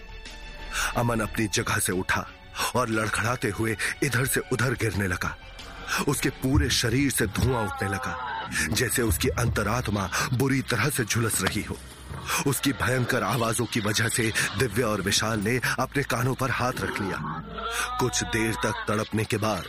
अमन 0.97 1.21
अपनी 1.21 1.47
जगह 1.47 1.79
से 1.79 1.93
उठा 1.93 2.27
और 2.77 2.89
लड़खड़ाते 2.89 3.51
हुए 3.51 3.77
इधर 4.03 4.27
से 4.27 4.41
उधर 4.53 4.75
गिरने 4.75 5.07
लगा। 5.07 5.37
उसके 6.09 6.29
पूरे 6.43 6.69
शरीर 6.71 7.11
से 7.11 7.27
धुआँ 7.27 7.63
उठने 7.65 7.89
लगा, 7.89 8.17
जैसे 8.71 9.03
उसकी 9.03 9.29
अंतरात्मा 9.29 10.09
बुरी 10.35 10.63
तरह 10.63 10.89
से 10.89 11.05
झुलस 11.05 11.43
रही 11.43 11.63
हो। 11.63 11.77
उसकी 12.47 12.73
भयंकर 12.73 13.23
आवाजों 13.23 13.65
की 13.67 13.81
वजह 13.81 14.09
से 14.09 14.33
दिव्या 14.59 14.87
और 14.87 15.01
विशाल 15.01 15.41
ने 15.41 15.61
अपने 15.79 16.03
कानों 16.03 16.35
पर 16.35 16.51
हाथ 16.51 16.81
रख 16.81 17.01
लिया। 17.01 17.19
कुछ 18.01 18.23
देर 18.25 18.55
तक 18.55 18.85
तड़पने 18.89 19.25
के 19.25 19.37
बाद 19.37 19.65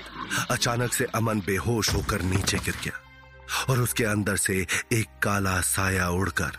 अचानक 0.52 0.94
से 0.94 1.06
अमन 1.16 1.40
बेहोश 1.40 1.94
होकर 1.94 2.22
नीचे 2.22 2.58
गिर 2.58 2.76
गया 2.84 3.66
और 3.70 3.80
उसके 3.80 4.04
अंदर 4.04 4.36
से 4.38 4.56
एक 4.94 5.20
काला 5.24 5.60
साया 5.62 6.10
उड़कर 6.10 6.58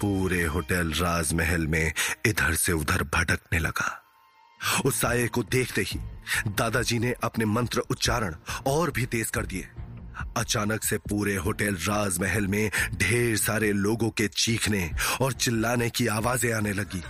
पूरे 0.00 0.44
होटल 0.44 0.92
राजमहल 0.92 1.66
में 1.66 1.92
इधर 2.26 2.54
से 2.54 2.72
उधर 2.72 3.02
भटकने 3.14 3.58
लगा। 3.58 3.90
उस 4.84 5.00
साये 5.00 5.26
को 5.28 5.42
देखते 5.42 5.82
ही 5.82 5.98
दादाजी 6.48 6.98
ने 6.98 7.14
अपने 7.24 7.44
मंत्र 7.44 7.80
उच्चारण 7.80 8.34
और 8.66 8.90
भी 8.90 9.06
तेज 9.06 9.30
कर 9.30 9.46
दिए। 9.46 9.68
अचानक 10.36 10.84
से 10.84 10.98
पूरे 10.98 11.34
होटल 11.36 11.74
राजमहल 11.74 12.46
में 12.46 12.70
ढेर 12.94 13.36
सारे 13.36 13.72
लोगों 13.72 14.10
के 14.10 14.28
चीखने 14.28 14.90
और 15.20 15.32
चिल्लाने 15.32 15.88
की 15.90 16.06
आवाज़ें 16.06 16.52
आने 16.52 16.72
लगी, 16.72 17.02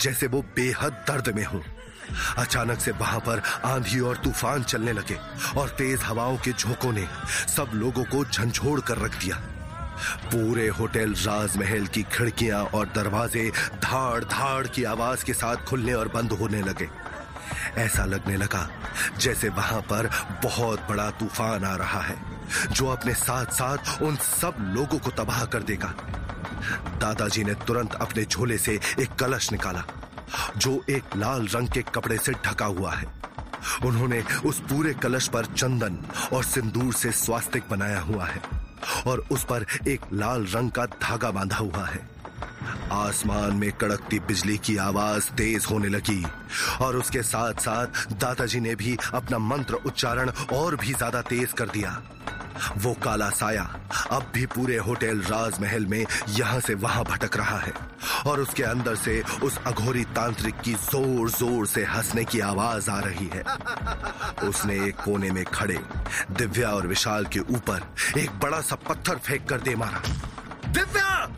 जैसे 0.00 0.26
वो 0.26 0.42
बेहद 0.56 1.04
दर्द 1.08 1.34
में 1.36 1.44
हो। 1.44 1.62
अचानक 2.38 2.80
से 2.80 2.90
वहाँ 2.90 3.20
पर 3.20 3.42
आंधी 3.64 4.00
और 4.00 4.16
तूफ़ान 4.16 4.62
चलने 4.62 4.92
लगे 4.92 5.16
और 5.56 5.68
तेज 5.68 6.00
हवाओं 6.02 6.36
के 6.36 6.52
झोंकों 6.52 6.92
ने 6.92 7.06
सब 7.56 7.70
लोगों 7.74 8.04
को 8.04 8.24
झंझोड़ 8.24 8.80
कर 8.80 8.98
रख 8.98 9.20
दिया। 9.20 9.42
पूरे 10.26 10.68
होटल 10.68 11.14
राजमहल 11.14 11.86
की 11.86 12.02
खिड़कियाँ 12.12 12.62
और 12.64 12.86
दरवाजे 12.86 13.50
धाड़ 13.74 14.24
धाड़ 14.24 14.66
की 14.66 14.84
आवाज़ 14.84 15.24
के 15.24 15.34
साथ 15.34 15.64
खुलने 15.64 15.94
और 15.94 16.08
बंद 16.08 16.32
होने 16.32 16.62
लगे। 16.62 16.88
ऐसा 17.78 18.04
लगने 18.04 18.36
लगा 18.36 18.68
जैसे 19.18 19.48
वहाँ 19.48 19.80
पर 19.80 20.10
बहुत 20.44 20.86
बड़ा 20.90 21.10
तूफ़ान 21.10 21.64
आ 21.64 21.74
रहा 21.76 22.00
है, 22.00 22.16
जो 22.72 22.86
अपने 22.86 23.14
साथ 23.14 23.52
साथ 23.52 24.02
उन 24.02 24.16
सब 24.16 24.56
लोगों 24.76 24.98
को 24.98 25.10
तबाह 25.10 25.44
कर 25.44 25.62
देगा। 25.62 25.94
दादाजी 27.00 27.44
ने 27.44 27.54
तुरंत 27.66 27.94
अपने 27.94 28.24
झोले 28.24 28.58
से 28.58 28.78
एक 29.00 29.14
कलश 29.14 29.52
निकाला, 29.52 29.84
जो 30.56 30.84
एक 30.90 31.16
लाल 31.16 31.46
रंग 31.46 31.68
के 31.68 31.82
कपड़े 31.94 32.18
से 32.18 32.32
ढका 32.46 32.66
हुआ 32.66 32.94
है। 32.94 33.06
उन्होंने 33.84 34.22
उस 34.46 34.60
पूरे 34.60 34.92
कलश 34.94 35.28
पर 35.28 35.44
चंदन 35.46 35.98
और 36.32 36.44
सिंदूर 36.44 36.92
से 36.94 37.10
स्वास्तिक 37.12 37.62
बनाया 37.70 38.00
हुआ 38.00 38.26
है। 38.26 38.40
और 39.06 39.24
उस 39.30 39.44
पर 39.44 39.66
एक 39.88 40.00
लाल 40.12 40.46
रंग 40.46 40.70
का 40.70 40.86
धागा 40.86 41.30
बांधा 41.30 41.56
हुआ 41.56 41.84
है। 41.84 42.00
आसमान 42.92 43.56
में 43.56 43.70
कड़कती 43.72 44.18
बिजली 44.18 44.56
की 44.58 44.76
आवाज़ 44.76 45.30
तेज 45.30 45.66
होने 45.70 45.88
लगी 45.88 46.24
और 46.80 46.96
उसके 46.96 47.22
साथ 47.22 47.60
साथ 47.60 48.12
दादाजी 48.12 48.60
ने 48.60 48.74
भी 48.74 48.96
अपना 49.14 49.38
मंत्र 49.38 49.74
उच्चारण 49.86 50.30
और 50.52 50.76
भी 50.76 50.92
ज़्यादा 50.92 51.22
तेज 51.22 51.52
कर 51.52 51.68
दिया। 51.68 52.02
वो 52.78 52.94
काला 52.94 53.30
साया 53.30 53.62
अब 54.10 54.30
भी 54.34 54.46
पूरे 54.46 54.76
होटल 54.76 55.20
राजमहल 55.20 55.86
में 55.86 56.04
यहाँ 56.28 56.60
से 56.60 56.74
वहाँ 56.74 57.04
भटक 57.04 57.36
रहा 57.36 57.58
है 57.58 57.72
और 58.26 58.40
उसके 58.40 58.62
अंदर 58.62 58.94
से 58.96 59.22
उस 59.42 59.58
अघोरी 59.66 60.04
तांत्रिक 60.04 60.60
की 60.60 60.74
ज़ोर 60.74 61.30
ज़ोर 61.30 61.66
से 61.66 61.84
हंसने 61.84 62.24
की 62.24 62.40
आवाज़ 62.40 62.90
आ 62.90 63.00
रही 63.00 63.30
है। 63.34 63.42
उसने 64.48 64.74
एक 64.86 64.96
कोने 64.96 65.30
में 65.30 65.44
खड़े 65.44 65.78
दिव्या 66.30 66.70
और 66.70 66.86
विशाल 66.86 67.24
के 67.26 67.40
ऊपर 67.40 67.82
एक 68.18 68.38
बड़ा 68.42 68.60
सा 68.60 68.76
पत्थर 68.88 69.16
फेंक 69.16 69.48
कर 69.48 69.60
दे 69.60 69.74
मारा। 69.74 70.02
दिव्या! 70.72 71.28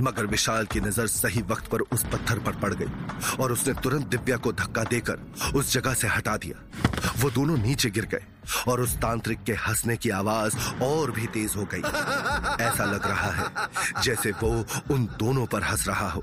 मगर 0.00 0.26
विशाल 0.26 0.66
की 0.66 0.80
नज़र 0.80 1.06
सही 1.06 1.42
वक्त 1.42 1.66
पर 1.66 1.80
उस 1.80 2.04
पत्थर 2.04 2.38
पर 2.38 2.52
पड़ 2.52 2.74
गई 2.74 3.36
और 3.40 3.52
उसने 3.52 3.74
तुरंत 3.74 4.06
दिव्या 4.06 4.36
को 4.36 4.52
धक्का 4.52 4.84
देकर 4.84 5.18
उस 5.54 5.72
जगह 5.72 5.94
से 5.94 6.08
हटा 6.08 6.36
दिया। 6.36 6.87
वो 7.20 7.30
दोनों 7.30 7.56
नीचे 7.58 7.90
गिर 7.90 8.04
गए 8.06 8.24
और 8.68 8.80
उस 8.80 8.96
तांत्रिक 8.96 9.42
के 9.46 9.52
हंसने 9.60 9.96
की 9.96 10.10
आवाज़ 10.12 10.56
और 10.84 11.10
भी 11.10 11.26
तेज 11.28 11.54
हो 11.56 11.64
गई। 11.74 11.82
ऐसा 12.64 12.84
लग 12.84 13.06
रहा 13.06 13.30
है 13.32 14.02
जैसे 14.02 14.30
वो 14.42 14.50
उन 14.90 15.06
दोनों 15.18 15.46
पर 15.46 15.62
हंस 15.62 15.86
रहा 15.88 16.08
हो, 16.10 16.22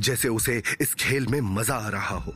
जैसे 0.00 0.28
उसे 0.30 0.62
इस 0.80 0.94
खेल 0.94 1.26
में 1.26 1.40
मज़ा 1.40 1.76
आ 1.76 1.88
रहा 1.88 2.16
हो। 2.16 2.32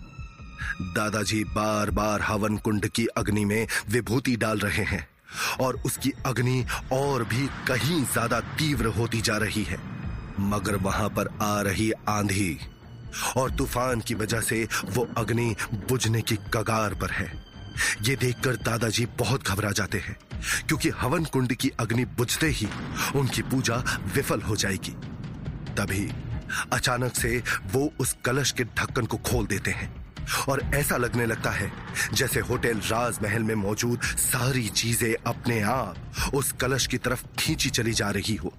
दादाजी 0.95 1.43
बार 1.47 1.91
बार 1.91 2.23
हवन 2.23 2.57
कुंड 2.59 2.87
की 2.89 3.07
अग्नि 3.17 3.45
में 3.45 3.67
विभूति 3.91 4.37
डाल 4.37 4.59
रहे 4.59 4.85
हैं 4.87 5.07
और 5.61 5.81
उसकी 5.87 6.13
अग्नि 6.27 6.65
और 6.93 7.25
भी 7.25 7.47
कहीं 7.69 8.03
ज़्यादा 8.05 8.41
तीव्र 8.59 8.87
होती 8.99 9.21
जा 9.21 9.37
रही 9.37 9.63
है। 9.65 9.79
मगर 10.41 10.77
वहाँ 10.79 11.09
पर 11.09 11.29
आ 11.43 11.61
रही 11.63 11.91
आंधी 12.09 12.59
और 13.37 13.51
तूफ़ान 13.51 14.01
की 14.01 14.15
वजह 14.15 14.41
से 14.41 14.67
वो 14.87 15.09
अग्नि 15.19 15.55
बुझने 15.89 16.21
की 16.23 16.37
कगार 16.55 16.95
पर 16.95 17.11
है। 17.11 17.27
ये 18.03 18.17
देखकर 18.17 18.57
दादाजी 18.63 19.07
बहुत 19.19 19.47
घबरा 19.49 19.71
जाते 19.73 19.99
हैं, 19.99 20.17
क्योंकि 20.69 20.89
हवन 20.99 21.25
कुंड 21.25 21.55
की 21.55 21.71
अग्नि 21.81 22.05
बुझते 22.17 22.49
ही 22.49 22.69
उनकी 23.17 23.43
पूजा 23.45 23.77
विफल 24.15 24.41
हो 24.41 24.57
जाएगी। 24.57 24.95
तभी 25.77 26.09
अचानक 26.73 27.15
से 27.15 27.43
वो 27.73 27.91
उस 28.01 28.17
कलश 28.25 28.53
के 28.53 28.65
ढक्कन 28.77 29.07
को 29.07 29.17
खोल 29.23 29.47
देते 29.47 29.71
हैं 29.71 29.91
और 30.49 30.61
ऐसा 30.75 30.97
लगने 30.97 31.27
लगता 31.27 31.51
है 31.51 31.71
जैसे 32.13 32.41
होटल 32.41 32.79
राजमहल 32.85 33.43
में 33.43 33.55
मौजूद 33.55 34.03
सारी 34.03 34.69
चीज़ें 34.71 35.15
अपने 35.27 35.61
आप 35.63 36.31
उस 36.35 36.53
कलश 36.53 36.87
की 36.87 36.99
तरफ़ 36.99 37.25
खींची 37.39 37.71
चली 37.71 37.93
जा 37.93 38.11
रही 38.11 38.35
हो। 38.35 38.53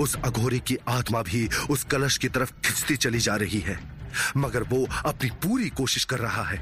उस 0.00 0.14
अघोरी 0.16 0.58
की 0.60 0.76
आत्मा 0.88 1.22
भी 1.22 1.48
उस 1.70 1.84
कलश 1.84 2.16
की 2.18 2.28
तरफ़ 2.28 2.52
खिंचती 2.64 2.96
चली 2.96 3.18
जा 3.18 3.36
रही 3.36 3.60
है। 3.60 3.78
मगर 4.36 4.62
वो 4.62 4.86
अपनी 5.06 5.30
पूरी 5.42 5.68
कोशिश 5.68 6.04
कर 6.04 6.18
रहा 6.18 6.42
है 6.42 6.58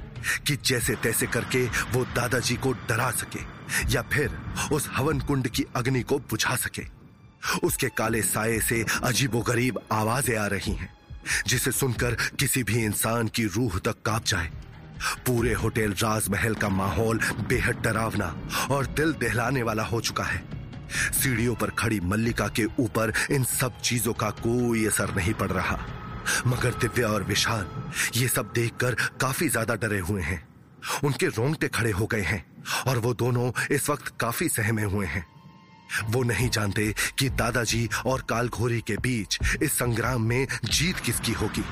कि 0.47 0.57
जैसे 0.57 0.95
तैसे 0.95 1.27
करके 1.27 1.65
वो 1.93 2.05
दादाजी 2.17 2.57
को 2.57 2.73
डरा 2.89 3.11
सके 3.11 3.43
या 3.93 4.03
फिर 4.03 4.31
उस 4.73 4.89
हवन 4.93 5.21
कुंड 5.21 5.49
की 5.49 5.65
अग्नि 5.77 6.03
को 6.03 6.19
बुझा 6.31 6.57
सके। 6.57 6.83
उसके 7.67 7.89
काले 7.89 8.23
साये 8.23 8.61
से 8.61 8.85
अजीबोगरीब 9.03 9.79
आवाज़ें 9.93 10.37
आ 10.39 10.47
रही 10.47 10.73
हैं, 10.73 10.93
जिसे 11.47 11.73
सुनकर 11.73 12.15
किसी 12.41 12.63
भी 12.63 12.85
इंसान 12.85 13.29
की 13.29 13.45
रूह 13.47 13.79
तक 13.79 14.03
काँप 14.05 14.25
जाए। 14.25 14.51
पूरे 15.27 15.53
होटल 15.53 15.93
राजमहल 15.93 16.55
का 16.55 16.69
माहौल 16.69 17.21
बेहद 17.49 17.81
डरावना 17.85 18.35
और 18.71 18.87
दिल 18.87 19.13
दहलाने 19.13 19.63
वाला 19.63 19.83
हो 19.83 20.01
चुका 20.01 20.25
है। 20.25 20.43
सीढ़ियों 21.23 21.55
पर 21.55 21.71
खड़ी 21.71 22.01
मल्लिका 22.01 22.49
के 22.49 22.65
ऊपर 22.79 23.13
इन 23.31 23.45
सब 23.45 23.81
चीज़ों 23.81 24.13
का 24.13 24.31
कोई 24.31 24.87
असर 24.87 25.15
नहीं 25.17 25.35
पड़ 25.35 25.51
रहा। 25.51 25.79
मगर 26.47 26.79
दिव्या 26.81 27.09
और 27.09 27.23
विशाल, 27.25 27.67
ये 28.15 28.29
सब 28.29 28.53
देखकर 28.55 28.95
काफ़ी 29.21 29.49
ज़्यादा 29.49 29.75
डरे 29.77 29.99
हुए 30.01 30.23
हैं। 30.23 30.43
उनके 31.05 31.27
रोंगटे 31.29 31.69
खड़े 31.69 31.91
हो 31.91 32.07
गए 32.07 32.23
हैं 32.23 32.45
और 32.89 32.99
वो 32.99 33.13
दोनों 33.15 33.51
इस 33.71 33.91
वक्त 33.91 34.15
काफ़ी 34.21 34.49
सहमे 34.49 34.83
हुए 34.85 35.07
हैं। 35.07 35.25
वो 36.11 36.23
नहीं 36.23 36.49
जानते 36.51 36.93
कि 37.19 37.29
दादाजी 37.31 37.89
और 38.07 38.21
कालघोरी 38.29 38.81
के 38.81 38.97
बीच 38.97 39.39
इस 39.63 39.73
संग्राम 39.73 40.23
में 40.23 40.47
जीत 40.65 40.99
किसकी 40.99 41.33
होगी। 41.33 41.65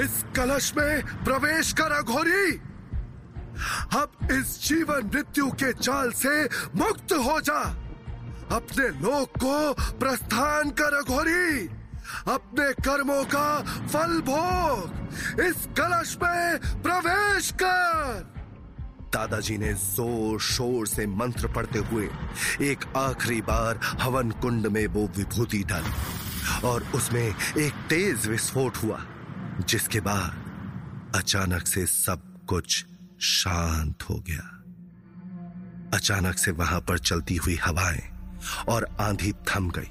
इस 0.00 0.24
कलश 0.36 0.72
में 0.76 1.02
प्रवेश 1.24 1.72
कर 1.72 1.92
अघोरी 1.92 2.50
अब 3.96 4.28
इस 4.32 4.58
जीवन 4.62 5.10
मृत्यु 5.14 5.50
के 5.52 5.72
जाल 5.74 6.10
से 6.12 6.44
मुक्त 6.76 7.12
हो 7.12 7.40
जा। 7.40 7.60
अपने 8.52 8.88
लोक 9.00 9.38
को 9.38 9.72
प्रस्थान 9.98 10.70
कर 10.70 10.94
अघोरी 10.94 11.68
अपने 12.28 12.72
कर्मों 12.82 13.24
का 13.24 13.48
फल 13.86 14.20
भोग 14.26 15.40
इस 15.40 15.66
कलश 15.78 16.16
में 16.22 16.58
प्रवेश 16.82 17.50
कर। 17.62 18.34
दादाजी 19.14 19.56
ने 19.58 19.72
ज़ोर 19.74 20.40
शोर 20.40 20.86
से 20.86 21.06
मंत्र 21.06 21.48
पढ़ते 21.48 21.78
हुए 21.78 22.08
एक 22.62 22.84
आखिरी 22.96 23.40
बार 23.42 23.80
हवन 24.00 24.30
कुंड 24.42 24.66
में 24.66 24.86
वो 24.86 25.06
विभूति 25.16 25.62
डाली 25.64 26.66
और 26.68 26.86
उसमें 26.94 27.22
एक 27.22 27.72
तेज 27.88 28.26
विस्फोट 28.26 28.76
हुआ, 28.76 29.00
जिसके 29.68 30.00
बाद 30.00 31.12
अचानक 31.16 31.66
से 31.66 31.86
सब 31.86 32.22
कुछ 32.48 32.84
शांत 33.20 34.02
हो 34.10 34.14
गया। 34.28 34.52
अचानक 35.94 36.38
से 36.38 36.50
वहाँ 36.50 36.80
पर 36.80 36.98
चलती 36.98 37.36
हुई 37.36 37.56
हवाएँ 37.56 38.02
और 38.68 38.88
आंधी 39.00 39.32
थम 39.48 39.70
गई। 39.70 39.90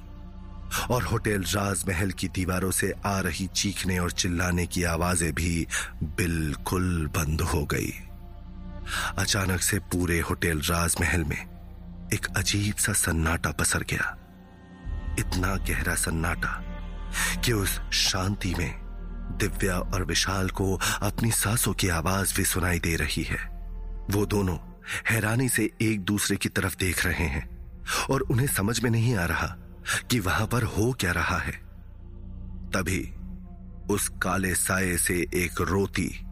और 0.91 1.03
होटल 1.03 1.43
राजमहल 1.43 2.11
की 2.11 2.27
दीवारों 2.27 2.71
से 2.71 2.93
आ 3.05 3.19
रही 3.19 3.47
चीखने 3.47 3.99
और 3.99 4.11
चिल्लाने 4.11 4.65
की 4.67 4.83
आवाज़ें 4.83 5.33
भी 5.33 5.67
बिल्कुल 6.03 7.07
बंद 7.07 7.41
हो 7.41 7.65
गई। 7.65 7.93
अचानक 9.17 9.61
से 9.61 9.79
पूरे 9.79 10.19
होटल 10.19 10.59
राजमहल 10.59 11.23
में 11.23 11.41
एक 12.13 12.27
अजीब 12.37 12.75
सा 12.75 12.93
सन्नाटा 12.93 13.51
पसर 13.51 13.83
गया। 13.83 14.17
इतना 15.19 15.55
गहरा 15.55 15.95
सन्नाटा 15.95 16.61
कि 17.45 17.53
उस 17.53 17.79
शांति 17.91 18.55
में 18.57 18.75
दिव्या 19.39 19.79
और 19.79 20.05
विशाल 20.05 20.49
को 20.49 20.79
अपनी 21.01 21.31
सांसों 21.31 21.73
की 21.73 21.89
आवाज़ 21.89 22.35
भी 22.35 22.45
सुनाई 22.45 22.79
दे 22.79 22.95
रही 22.95 23.23
है। 23.23 23.37
वो 24.11 24.25
दोनों 24.25 24.57
हैरानी 25.09 25.49
से 25.49 25.69
एक 25.81 26.01
दूसरे 26.01 26.37
की 26.37 26.49
तरफ़ 26.49 26.75
देख 26.77 27.05
रहे 27.05 27.25
हैं 27.25 27.47
और 28.09 28.21
उन्हें 28.21 28.47
समझ 28.47 28.83
में 28.83 28.89
नहीं 28.91 29.15
आ 29.15 29.25
रहा 29.25 29.55
कि 30.11 30.19
वहाँ 30.19 30.47
पर 30.47 30.63
हो 30.63 30.91
क्या 30.93 31.11
रहा 31.11 31.37
है। 31.37 31.51
तभी 32.73 33.13
उस 33.93 34.09
काले 34.21 34.55
साये 34.55 34.97
से 34.97 35.15
एक 35.33 35.61
रोती 35.61 36.25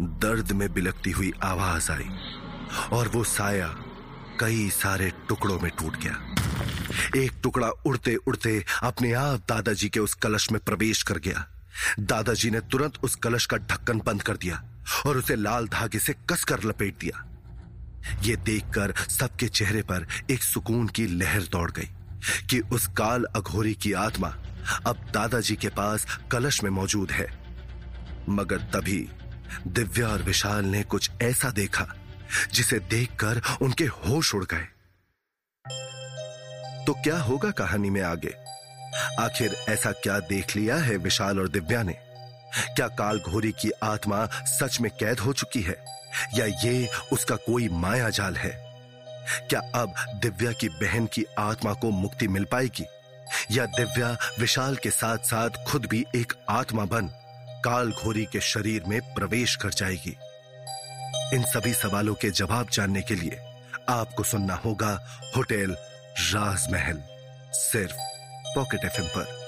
दर्द 0.00 0.52
में 0.52 0.72
बिलकती 0.72 1.10
हुई 1.10 1.32
आवाज़ 1.42 1.90
आई 1.92 2.08
और 2.92 3.08
वो 3.08 3.24
साया 3.24 3.68
कई 4.40 4.70
सारे 4.70 5.12
टुकड़ों 5.28 5.58
में 5.60 5.70
टूट 5.70 5.96
गया। 5.96 6.16
एक 7.16 7.32
टुकड़ा 7.42 7.68
उड़ते 7.68 8.16
उड़ते 8.16 8.64
अपने 8.82 9.12
आप 9.12 9.40
दादाजी 9.48 9.88
के 9.88 10.00
उस 10.00 10.14
कलश 10.14 10.52
में 10.52 10.60
प्रवेश 10.64 11.02
कर 11.02 11.18
गया। 11.18 11.46
दादाजी 12.00 12.50
ने 12.50 12.60
तुरंत 12.60 12.98
उस 13.02 13.14
कलश 13.14 13.46
का 13.46 13.56
ढक्कन 13.56 14.00
बंद 14.06 14.22
कर 14.22 14.36
दिया 14.36 14.62
और 15.06 15.16
उसे 15.16 15.36
लाल 15.36 15.68
धागे 15.68 15.98
से 15.98 16.12
कसकर 16.12 16.64
लपेट 16.64 16.98
दिया। 16.98 17.26
यह 18.22 18.36
देखकर 18.36 18.94
सबके 18.96 19.48
चेहरे 19.48 19.82
पर 19.82 20.06
एक 20.30 20.42
सुकून 20.42 20.88
की 20.88 21.06
लहर 21.06 21.42
दौड़ 21.42 21.70
गई। 21.70 21.88
कि 22.50 22.60
उस 22.60 22.86
काल 22.86 23.24
अघोरी 23.24 23.74
की 23.74 23.92
आत्मा 23.92 24.28
अब 24.86 24.96
दादाजी 25.14 25.56
के 25.56 25.68
पास 25.68 26.06
कलश 26.32 26.62
में 26.62 26.70
मौजूद 26.70 27.10
है। 27.10 27.26
मगर 28.28 28.56
तभी 28.56 29.08
दिव्या 29.66 30.08
और 30.08 30.22
विशाल 30.22 30.64
ने 30.64 30.82
कुछ 30.82 31.10
ऐसा 31.22 31.50
देखा, 31.50 31.86
जिसे 32.52 32.78
देखकर 32.78 33.40
उनके 33.62 33.84
होश 33.84 34.34
उड़ 34.34 34.44
गए। 34.44 34.66
तो 36.86 36.94
क्या 36.94 37.18
होगा 37.18 37.50
कहानी 37.50 37.90
में 37.90 38.02
आगे? 38.02 38.34
आखिर 39.20 39.54
ऐसा 39.68 39.92
क्या 39.92 40.18
देख 40.18 40.56
लिया 40.56 40.76
है 40.76 40.96
विशाल 40.96 41.40
और 41.40 41.48
दिव्या 41.48 41.82
ने? 41.82 41.92
क्या 42.56 42.88
काल 42.88 43.18
घोरी 43.18 43.52
की 43.52 43.70
आत्मा 43.70 44.26
सच 44.26 44.80
में 44.80 44.90
कैद 44.90 45.20
हो 45.20 45.32
चुकी 45.32 45.62
है, 45.62 45.84
या 46.34 46.46
ये 46.46 46.88
उसका 47.12 47.36
कोई 47.36 47.68
माया 47.68 48.10
जाल 48.10 48.36
है? 48.36 48.69
क्या 49.28 49.60
अब 49.74 49.94
दिव्या 50.14 50.52
की 50.52 50.68
बहन 50.68 51.06
की 51.06 51.24
आत्मा 51.38 51.72
को 51.72 51.90
मुक्ति 51.90 52.28
मिल 52.28 52.44
पाएगी? 52.44 52.84
या 53.50 53.66
दिव्या 53.66 54.16
विशाल 54.38 54.76
के 54.76 54.90
साथ 54.90 55.18
साथ 55.18 55.50
खुद 55.66 55.86
भी 55.86 56.06
एक 56.16 56.32
आत्मा 56.48 56.84
बन 56.84 57.10
काल 57.64 57.92
घोरी 57.92 58.24
के 58.24 58.40
शरीर 58.40 58.84
में 58.84 59.14
प्रवेश 59.14 59.56
कर 59.56 59.70
जाएगी? 59.70 60.16
इन 61.36 61.42
सभी 61.42 61.72
सवालों 61.72 62.14
के 62.14 62.30
जवाब 62.30 62.68
जानने 62.72 63.02
के 63.02 63.14
लिए 63.14 63.40
आपको 63.88 64.22
सुनना 64.22 64.54
होगा 64.54 65.06
होटल 65.36 65.76
राजमहल, 66.34 67.02
सिर्फ़ 67.52 67.94
पॉकेट 68.54 68.84
एफ़ 68.84 69.00
पर। 69.00 69.39